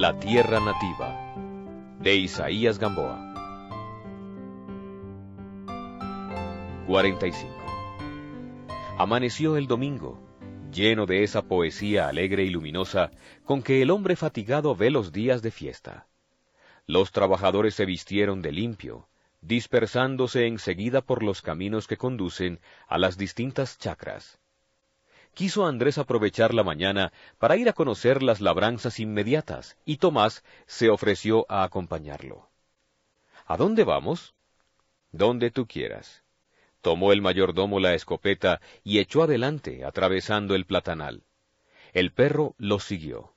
[0.00, 1.34] La Tierra Nativa,
[1.98, 3.18] de Isaías Gamboa.
[6.86, 7.52] 45.
[8.96, 10.22] Amaneció el domingo,
[10.72, 13.10] lleno de esa poesía alegre y luminosa
[13.44, 16.06] con que el hombre fatigado ve los días de fiesta.
[16.86, 19.08] Los trabajadores se vistieron de limpio,
[19.40, 24.38] dispersándose enseguida por los caminos que conducen a las distintas chacras.
[25.38, 30.90] Quiso Andrés aprovechar la mañana para ir a conocer las labranzas inmediatas, y Tomás se
[30.90, 32.50] ofreció a acompañarlo.
[33.46, 34.34] ¿A dónde vamos?
[35.12, 36.24] Donde tú quieras.
[36.80, 41.22] Tomó el mayordomo la escopeta y echó adelante, atravesando el platanal.
[41.92, 43.32] El perro lo siguió.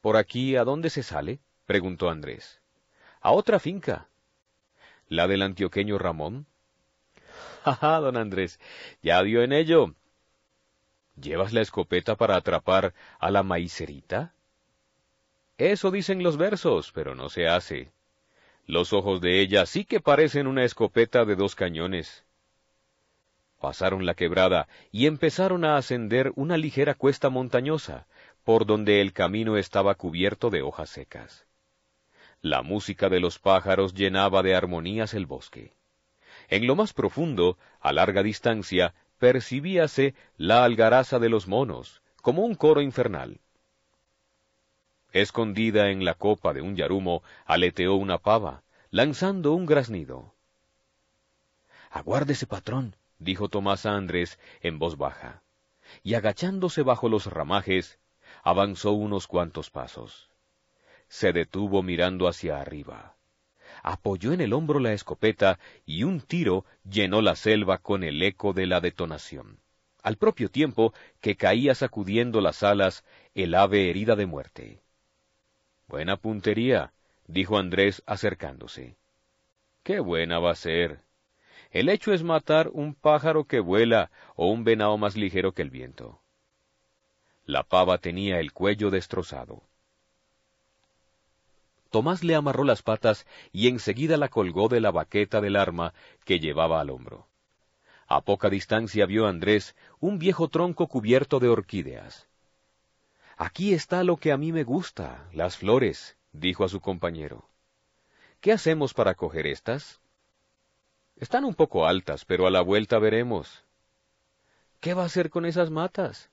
[0.00, 1.40] ¿Por aquí a dónde se sale?
[1.66, 2.62] preguntó Andrés.
[3.20, 4.08] A otra finca.
[5.08, 6.46] ¿La del antioqueño Ramón?
[7.62, 8.58] ¡Ja, don Andrés!
[9.02, 9.94] Ya dio en ello.
[11.20, 14.32] ¿Llevas la escopeta para atrapar a la maicerita?
[15.56, 17.90] Eso dicen los versos, pero no se hace.
[18.66, 22.24] Los ojos de ella sí que parecen una escopeta de dos cañones.
[23.58, 28.06] Pasaron la quebrada y empezaron a ascender una ligera cuesta montañosa,
[28.44, 31.46] por donde el camino estaba cubierto de hojas secas.
[32.40, 35.72] La música de los pájaros llenaba de armonías el bosque.
[36.48, 42.54] En lo más profundo, a larga distancia, percibíase la algaraza de los monos, como un
[42.54, 43.40] coro infernal.
[45.12, 50.34] Escondida en la copa de un yarumo, aleteó una pava, lanzando un graznido.
[51.90, 55.42] Aguárdese, patrón, dijo Tomás Andrés en voz baja,
[56.02, 57.98] y agachándose bajo los ramajes,
[58.42, 60.30] avanzó unos cuantos pasos.
[61.08, 63.17] Se detuvo mirando hacia arriba.
[63.82, 68.52] Apoyó en el hombro la escopeta y un tiro llenó la selva con el eco
[68.52, 69.58] de la detonación,
[70.02, 73.04] al propio tiempo que caía sacudiendo las alas
[73.34, 74.82] el ave herida de muerte.
[75.86, 76.92] Buena puntería,
[77.26, 78.96] dijo Andrés acercándose.
[79.82, 81.00] Qué buena va a ser.
[81.70, 85.70] El hecho es matar un pájaro que vuela o un venado más ligero que el
[85.70, 86.20] viento.
[87.44, 89.62] La pava tenía el cuello destrozado.
[91.90, 95.94] Tomás le amarró las patas y enseguida la colgó de la baqueta del arma
[96.24, 97.28] que llevaba al hombro.
[98.06, 102.28] A poca distancia vio Andrés un viejo tronco cubierto de orquídeas.
[103.36, 107.48] Aquí está lo que a mí me gusta, las flores, dijo a su compañero.
[108.40, 110.00] ¿Qué hacemos para coger estas?
[111.16, 113.64] Están un poco altas, pero a la vuelta veremos.
[114.80, 116.30] ¿Qué va a hacer con esas matas?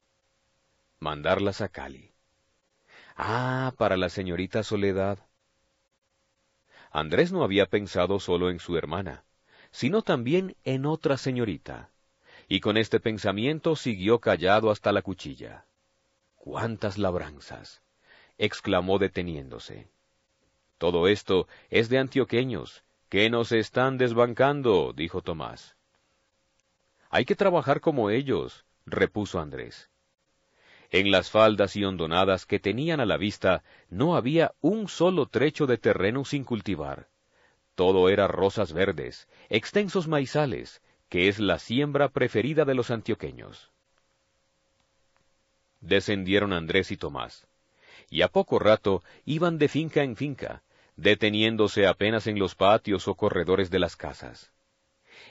[0.99, 2.11] Mandarlas a Cali.
[3.15, 5.19] Ah, para la señorita Soledad.
[6.95, 9.25] Andrés no había pensado solo en su hermana,
[9.69, 11.91] sino también en otra señorita,
[12.47, 15.65] y con este pensamiento siguió callado hasta la cuchilla.
[16.37, 17.81] ¡Cuántas labranzas!
[18.37, 19.89] exclamó deteniéndose.
[20.77, 25.75] Todo esto es de antioqueños, que nos están desbancando, dijo Tomás.
[27.09, 29.89] Hay que trabajar como ellos, repuso Andrés.
[30.95, 35.67] En las faldas y hondonadas que tenían a la vista no había un solo trecho
[35.67, 37.09] de terreno sin cultivar.
[37.75, 43.73] Todo era rosas verdes, extensos maizales, que es la siembra preferida de los antioqueños.
[45.81, 47.45] Descendieron Andrés y Tomás,
[48.09, 50.63] y a poco rato iban de finca en finca,
[50.95, 54.53] deteniéndose apenas en los patios o corredores de las casas.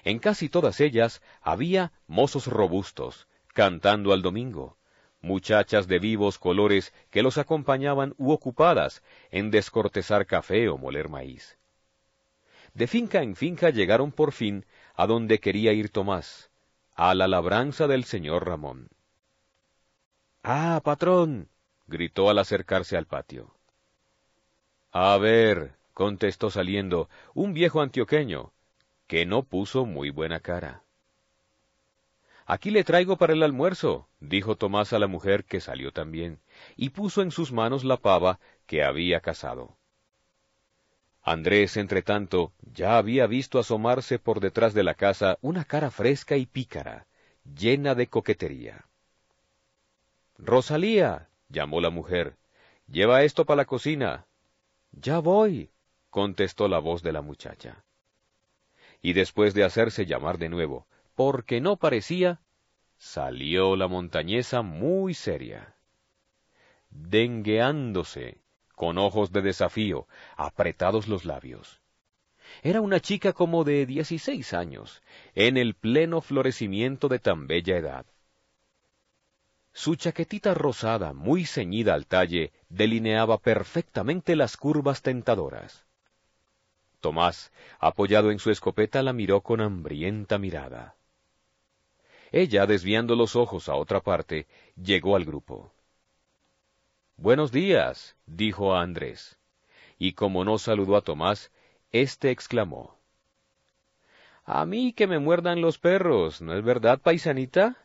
[0.03, 4.77] En casi todas ellas había mozos robustos, cantando al domingo,
[5.25, 11.59] muchachas de vivos colores que los acompañaban u ocupadas en descortezar café o moler maíz.
[12.75, 16.51] De finca en finca llegaron por fin a donde quería ir Tomás,
[16.95, 18.89] a la labranza del señor Ramón.
[20.43, 21.49] Ah, patrón,
[21.87, 23.55] gritó al acercarse al patio.
[24.93, 28.53] A ver, contestó saliendo un viejo antioqueño,
[29.07, 30.84] que no puso muy buena cara.
[32.47, 36.41] Aquí le traigo para el almuerzo, dijo Tomás a la mujer que salió también,
[36.77, 39.77] y puso en sus manos la pava que había cazado.
[41.23, 46.37] Andrés, entre tanto, ya había visto asomarse por detrás de la casa una cara fresca
[46.37, 47.07] y pícara,
[47.45, 48.85] llena de coquetería.
[50.37, 52.37] Rosalía, llamó la mujer,
[52.89, 54.27] lleva esto para la cocina.
[54.93, 55.71] Ya voy,
[56.11, 57.85] contestó la voz de la muchacha.
[59.01, 62.41] Y después de hacerse llamar de nuevo, porque no parecía,
[62.99, 65.77] salió la montañesa muy seria.
[66.91, 68.39] Dengueándose,
[68.75, 70.07] con ojos de desafío,
[70.37, 71.81] apretados los labios.
[72.63, 75.03] Era una chica como de dieciséis años,
[75.35, 78.07] en el pleno florecimiento de tan bella edad.
[79.73, 85.85] Su chaquetita rosada, muy ceñida al talle, delineaba perfectamente las curvas tentadoras.
[87.01, 90.95] Tomás, apoyado en su escopeta, la miró con hambrienta mirada.
[92.37, 95.73] Ella, desviando los ojos a otra parte, llegó al grupo.
[97.17, 99.39] Buenos días, dijo a Andrés,
[100.01, 101.53] y como no saludó a Tomás,
[101.93, 102.99] éste exclamó.
[104.45, 107.77] A mí que me muerdan los perros, ¿no es verdad, paisanita?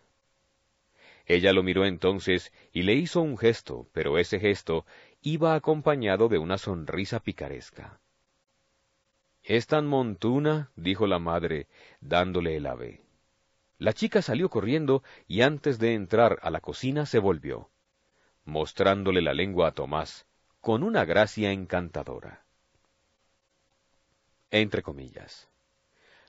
[1.28, 4.84] Ella lo miró entonces y le hizo un gesto, pero ese gesto
[5.22, 8.00] iba acompañado de una sonrisa picaresca.
[9.44, 11.68] Es tan montuna, dijo la madre,
[12.02, 13.09] dándole el ave.
[13.80, 17.72] La chica salió corriendo y antes de entrar a la cocina se volvió,
[18.44, 20.28] mostrándole la lengua a Tomás,
[20.60, 22.46] con una gracia encantadora.
[24.52, 25.50] Entre comillas.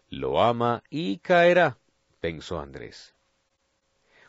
[0.08, 1.78] Lo ama y caerá,
[2.20, 3.16] pensó Andrés.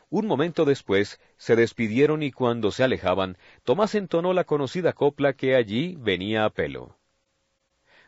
[0.09, 5.55] Un momento después se despidieron y cuando se alejaban, Tomás entonó la conocida copla que
[5.55, 6.97] allí venía a pelo.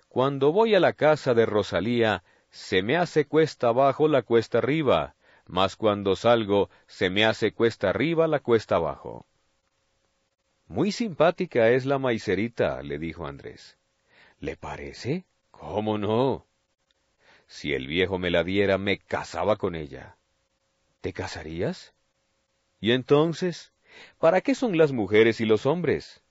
[0.09, 2.24] Cuando voy a la casa de Rosalía,
[2.54, 5.16] se me hace cuesta abajo la cuesta arriba,
[5.48, 9.26] mas cuando salgo, se me hace cuesta arriba la cuesta abajo.
[10.68, 13.80] Muy simpática es la maicerita, le dijo Andrés.
[14.40, 15.26] ¿Le parece?
[15.50, 16.46] ¿Cómo no?
[17.48, 20.16] Si el viejo me la diera, me casaba con ella.
[21.02, 21.96] ¿Te casarías?
[22.80, 23.74] ¿Y entonces?
[24.20, 26.22] ¿Para qué son las mujeres y los hombres?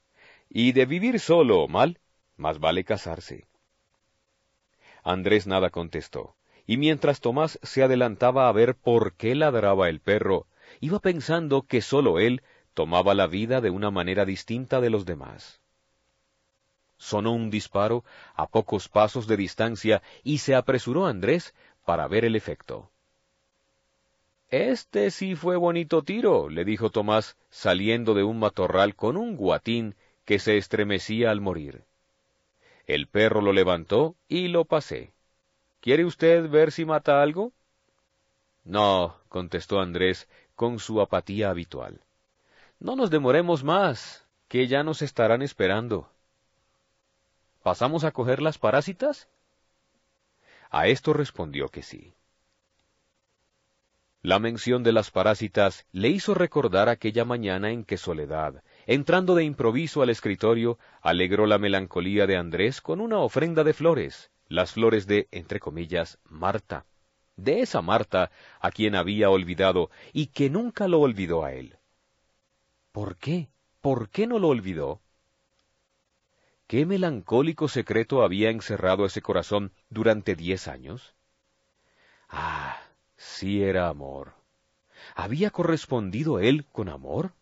[0.49, 1.99] Y de vivir solo o mal,
[2.37, 3.49] más vale casarse.
[5.02, 10.46] Andrés nada contestó, y mientras Tomás se adelantaba a ver por qué ladraba el perro,
[10.81, 12.43] iba pensando que sólo él
[12.75, 15.60] tomaba la vida de una manera distinta de los demás.
[16.96, 18.04] Sonó un disparo
[18.34, 21.54] a pocos pasos de distancia y se apresuró Andrés
[21.84, 22.93] para ver el efecto.
[24.49, 29.96] Este sí fue bonito tiro, le dijo Tomás, saliendo de un matorral con un guatín
[30.25, 31.84] que se estremecía al morir.
[32.87, 35.12] El perro lo levantó y lo pasé.
[35.81, 37.52] ¿Quiere usted ver si mata algo?
[38.64, 42.00] No, contestó Andrés con su apatía habitual.
[42.79, 46.11] No nos demoremos más, que ya nos estarán esperando.
[47.62, 49.28] ¿Pasamos a coger las parásitas?
[50.70, 52.14] A esto respondió que sí.
[54.23, 59.44] La mención de las parásitas le hizo recordar aquella mañana en que Soledad, entrando de
[59.44, 65.06] improviso al escritorio, alegró la melancolía de Andrés con una ofrenda de flores, las flores
[65.06, 66.87] de, entre comillas, Marta,
[67.37, 68.31] de esa Marta
[68.61, 71.76] a quien había olvidado y que nunca lo olvidó a él.
[72.93, 73.49] ¿Por qué?
[73.81, 75.00] ¿Por qué no lo olvidó?
[76.67, 81.14] ¿Qué melancólico secreto había encerrado ese corazón durante diez años?
[82.28, 82.81] Ah,
[83.17, 84.35] Sí era amor.
[85.14, 87.35] ¿Había correspondido él con amor?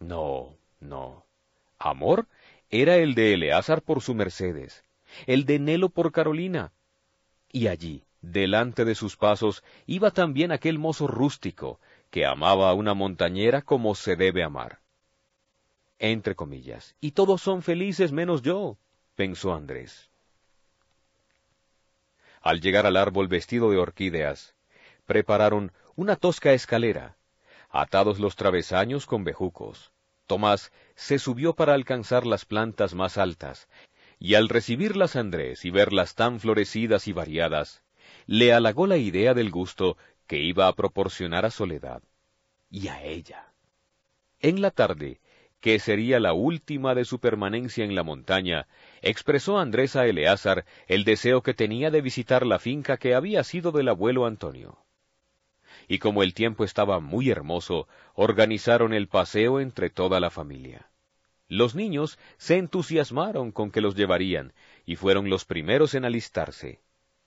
[0.00, 1.24] No, no.
[1.78, 2.28] Amor
[2.70, 4.84] era el de Eleazar por su Mercedes,
[5.26, 6.72] el de Nelo por Carolina.
[7.50, 11.80] Y allí, delante de sus pasos, iba también aquel mozo rústico,
[12.10, 14.80] que amaba a una montañera como se debe amar.
[15.98, 18.78] Entre comillas, y todos son felices menos yo,
[19.14, 20.10] pensó Andrés.
[22.40, 24.54] Al llegar al árbol vestido de orquídeas,
[25.06, 27.16] prepararon una tosca escalera,
[27.70, 29.92] atados los travesaños con bejucos.
[30.26, 33.68] Tomás se subió para alcanzar las plantas más altas,
[34.18, 37.82] y al recibirlas Andrés y verlas tan florecidas y variadas,
[38.26, 42.02] le halagó la idea del gusto que iba a proporcionar a Soledad,
[42.70, 43.52] y a ella.
[44.40, 45.20] En la tarde,
[45.60, 48.66] que sería la última de su permanencia en la montaña,
[49.00, 53.70] expresó Andrés a Eleazar el deseo que tenía de visitar la finca que había sido
[53.70, 54.78] del abuelo Antonio
[55.88, 60.90] y como el tiempo estaba muy hermoso, organizaron el paseo entre toda la familia.
[61.48, 64.54] Los niños se entusiasmaron con que los llevarían,
[64.86, 66.80] y fueron los primeros en alistarse.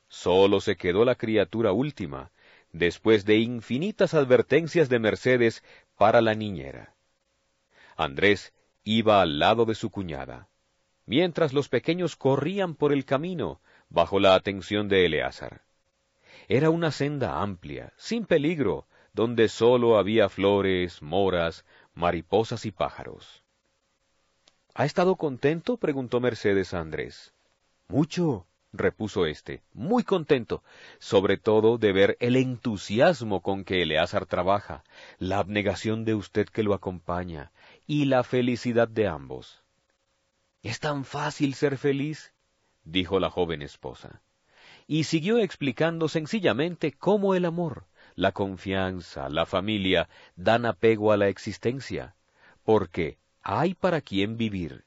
[0.08, 2.32] Solo se quedó la criatura última,
[2.72, 5.64] después de infinitas advertencias de Mercedes
[5.96, 6.96] para la niñera.
[7.96, 10.50] Andrés iba al lado de su cuñada,
[11.06, 15.65] mientras los pequeños corrían por el camino, bajo la atención de Eleazar.
[16.48, 23.44] Era una senda amplia, sin peligro, donde sólo había flores, moras, mariposas y pájaros.
[24.76, 25.78] ¿Ha estado contento?
[25.78, 27.34] preguntó Mercedes a Andrés.
[27.88, 30.64] Mucho, repuso éste, muy contento,
[31.00, 34.84] sobre todo de ver el entusiasmo con que Eleazar trabaja,
[35.18, 37.52] la abnegación de usted que lo acompaña,
[37.88, 39.64] y la felicidad de ambos.
[40.62, 42.34] ¿Es tan fácil ser feliz?
[42.84, 44.22] dijo la joven esposa
[44.88, 51.28] y siguió explicando sencillamente cómo el amor, la confianza, la familia, dan apego a la
[51.28, 52.16] existencia,
[52.64, 54.86] porque hay para quien vivir.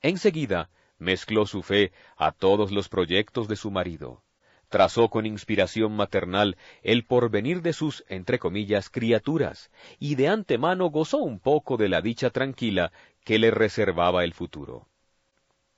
[0.00, 4.22] Enseguida mezcló su fe a todos los proyectos de su marido.
[4.68, 11.18] Trazó con inspiración maternal el porvenir de sus, entre comillas, criaturas, y de antemano gozó
[11.18, 12.90] un poco de la dicha tranquila
[13.22, 14.88] que le reservaba el futuro.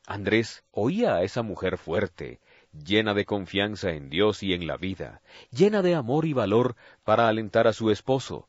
[0.06, 2.38] Andrés oía a esa mujer fuerte,
[2.83, 7.28] llena de confianza en Dios y en la vida, llena de amor y valor para
[7.28, 8.49] alentar a su esposo,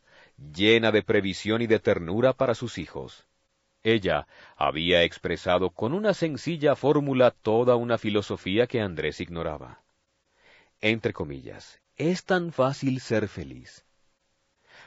[0.53, 3.25] llena de previsión y de ternura para sus hijos.
[3.83, 9.83] Ella había expresado con una sencilla fórmula toda una filosofía que Andrés ignoraba.
[10.81, 13.85] Entre comillas, es tan fácil ser feliz.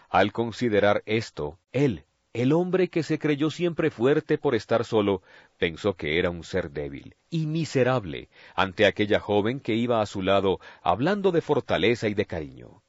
[0.09, 5.23] Al considerar esto, él, el hombre que se creyó siempre fuerte por estar solo,
[5.57, 10.23] pensó que era un ser débil y miserable ante aquella joven que iba a su
[10.23, 12.83] lado hablando de fortaleza y de cariño.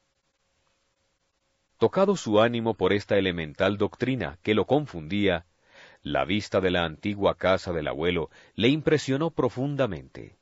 [1.77, 5.45] Tocado su ánimo por esta elemental doctrina que lo confundía,
[6.01, 10.37] la vista de la antigua casa del abuelo le impresionó profundamente.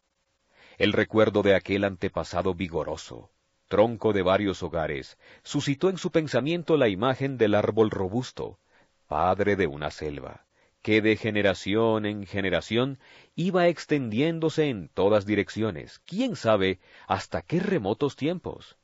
[0.78, 3.32] El recuerdo de aquel antepasado vigoroso,
[3.68, 8.60] tronco de varios hogares, suscitó en su pensamiento la imagen del árbol robusto,
[9.08, 10.46] padre de una selva,
[10.82, 13.00] que de generación en generación
[13.36, 18.78] iba extendiéndose en todas direcciones, quién sabe hasta qué remotos tiempos.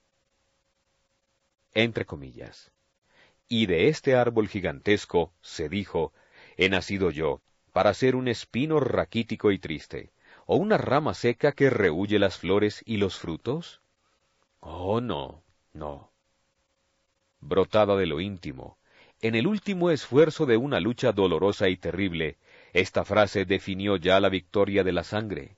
[1.74, 2.72] Entre comillas.
[3.48, 6.14] Y de este árbol gigantesco, se dijo,
[6.58, 10.12] he nacido yo, para ser un espino raquítico y triste,
[10.46, 13.82] o una rama seca que rehuye las flores y los frutos?
[14.60, 16.12] Oh, no, no.
[17.40, 18.78] Brotada de lo íntimo,
[19.24, 22.36] en el último esfuerzo de una lucha dolorosa y terrible,
[22.74, 25.56] esta frase definió ya la victoria de la sangre,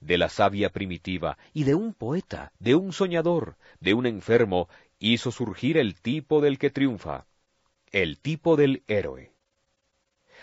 [0.00, 5.30] de la savia primitiva y de un poeta, de un soñador, de un enfermo, hizo
[5.30, 7.26] surgir el tipo del que triunfa,
[7.92, 9.30] el tipo del héroe.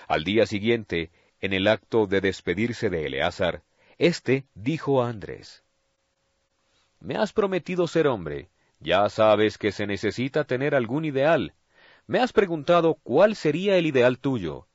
[0.07, 1.09] Al día siguiente,
[1.41, 3.63] en el acto de despedirse de Eleazar,
[3.97, 5.63] éste dijo a Andrés,
[6.99, 11.55] Me has prometido ser hombre, ya sabes que se necesita tener algún ideal,
[12.07, 14.67] me has preguntado cuál sería el ideal tuyo,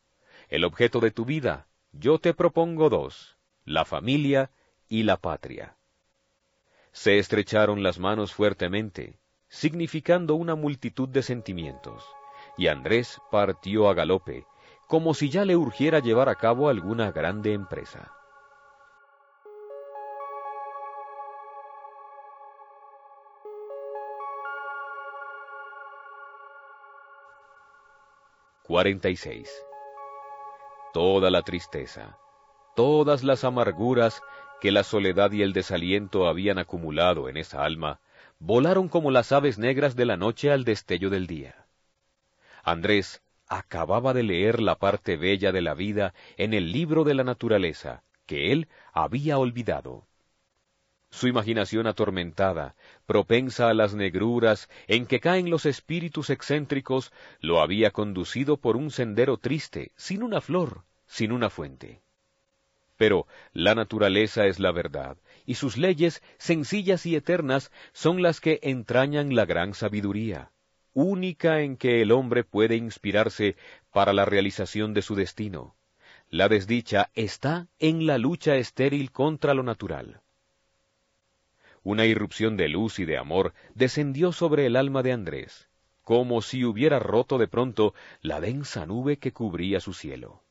[0.48, 1.66] el objeto de tu vida.
[1.92, 4.50] Yo te propongo dos, la familia
[4.88, 5.76] y la patria.
[6.92, 9.18] Se estrecharon las manos fuertemente,
[9.48, 12.04] significando una multitud de sentimientos,
[12.56, 14.46] y Andrés partió a galope,
[14.86, 18.12] como si ya le urgiera llevar a cabo alguna grande empresa.
[28.68, 29.48] 46.
[30.92, 32.18] Toda la tristeza,
[32.76, 34.20] todas las amarguras
[34.60, 37.98] que la soledad y el desaliento habían acumulado en esa alma,
[38.38, 41.64] volaron como las aves negras de la noche al destello del día.
[42.62, 47.24] Andrés acababa de leer la parte bella de la vida en el libro de la
[47.24, 50.07] naturaleza, que él había olvidado.
[51.10, 52.74] Su imaginación atormentada,
[53.06, 58.90] propensa a las negruras en que caen los espíritus excéntricos, lo había conducido por un
[58.90, 62.02] sendero triste, sin una flor, sin una fuente.
[62.96, 68.58] Pero la naturaleza es la verdad, y sus leyes, sencillas y eternas, son las que
[68.62, 70.50] entrañan la gran sabiduría,
[70.92, 73.56] única en que el hombre puede inspirarse
[73.92, 75.74] para la realización de su destino.
[76.28, 80.20] La desdicha está en la lucha estéril contra lo natural.
[81.90, 85.70] Una irrupción de luz y de amor descendió sobre el alma de Andrés,
[86.02, 90.42] como si hubiera roto de pronto la densa nube que cubría su cielo.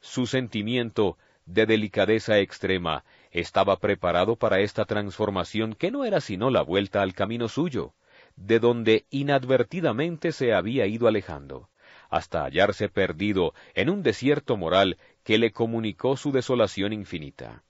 [0.00, 1.16] Su sentimiento
[1.46, 7.14] de delicadeza extrema estaba preparado para esta transformación que no era sino la vuelta al
[7.14, 7.94] camino suyo,
[8.36, 11.70] de donde inadvertidamente se había ido alejando,
[12.10, 17.64] hasta hallarse perdido en un desierto moral que le comunicó su desolación infinita.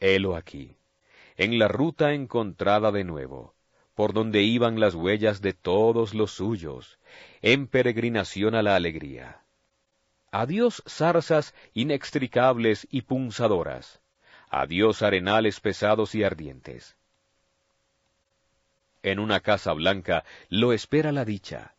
[0.00, 0.76] Helo aquí,
[1.36, 3.54] en la ruta encontrada de nuevo,
[3.94, 6.98] por donde iban las huellas de todos los suyos,
[7.42, 9.42] en peregrinación a la alegría.
[10.30, 14.00] Adiós zarzas inextricables y punzadoras,
[14.48, 16.96] adiós arenales pesados y ardientes.
[19.02, 21.74] En una casa blanca lo espera la dicha,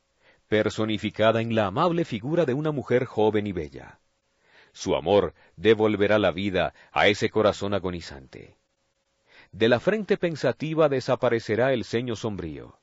[0.47, 4.00] personificada en la amable figura de una mujer joven y bella.
[4.71, 8.55] Su amor devolverá la vida a ese corazón agonizante.
[9.55, 12.77] De la frente pensativa desaparecerá el ceño sombrío.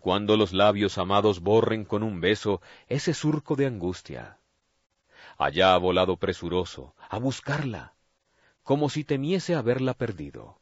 [0.00, 4.38] Cuando los labios amados borren con un beso ese surco de angustia.
[5.36, 7.92] Allá ha volado presuroso, a buscarla,
[8.62, 10.58] como si temiese haberla perdido.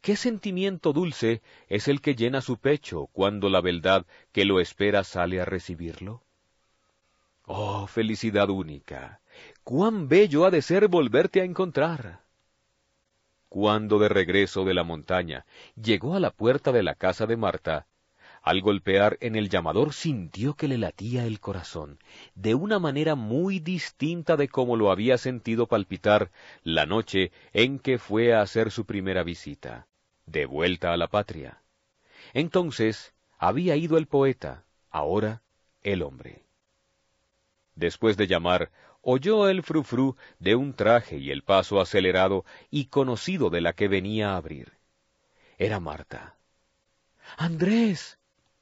[0.00, 5.02] ¿Qué sentimiento dulce es el que llena su pecho cuando la beldad que lo espera
[5.02, 6.22] sale a recibirlo?
[7.46, 9.20] Oh, felicidad única.
[9.64, 12.27] Cuán bello ha de ser volverte a encontrar.
[13.48, 17.86] Cuando de regreso de la montaña llegó a la puerta de la casa de Marta,
[18.42, 21.98] al golpear en el llamador sintió que le latía el corazón,
[22.34, 26.30] de una manera muy distinta de como lo había sentido palpitar
[26.62, 29.86] la noche en que fue a hacer su primera visita,
[30.26, 31.62] de vuelta a la patria.
[32.34, 35.42] Entonces había ido el poeta, ahora
[35.82, 36.44] el hombre.
[37.74, 38.70] Después de llamar,
[39.10, 43.88] oyó el frufru de un traje y el paso acelerado y conocido de la que
[43.88, 44.74] venía a abrir.
[45.56, 46.36] Era Marta.
[47.38, 48.18] Andrés.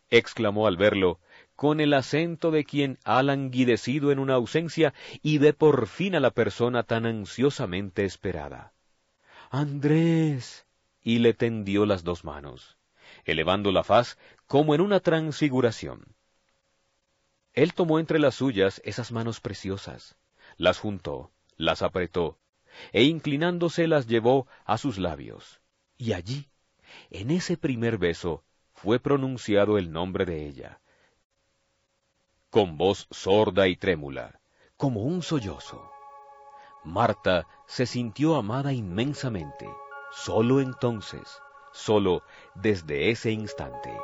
[0.09, 1.19] exclamó al verlo,
[1.57, 6.21] con el acento de quien ha languidecido en una ausencia y ve por fin a
[6.21, 8.73] la persona tan ansiosamente esperada.
[9.51, 10.65] Andrés.
[11.03, 12.79] y le tendió las dos manos,
[13.25, 16.15] elevando la faz como en una transfiguración.
[17.53, 20.17] Él tomó entre las suyas esas manos preciosas,
[20.57, 22.39] las juntó, las apretó,
[22.93, 25.61] e inclinándose las llevó a sus labios.
[25.97, 26.49] Y allí,
[27.11, 28.45] en ese primer beso,
[28.75, 30.81] fue pronunciado el nombre de ella,
[32.51, 34.41] con voz sorda y trémula,
[34.77, 35.91] como un sollozo.
[36.85, 39.69] Marta se sintió amada inmensamente,
[40.13, 41.41] sólo entonces,
[41.73, 42.23] sólo
[42.55, 43.95] desde ese instante.